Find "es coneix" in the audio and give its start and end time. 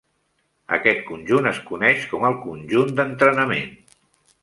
1.51-2.09